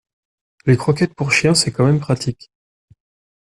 Les 0.65 0.77
croquettes 0.77 1.13
pour 1.13 1.31
chien 1.31 1.53
c'est 1.53 1.71
quand 1.71 1.85
même 1.85 1.99
pratique. 1.99 2.49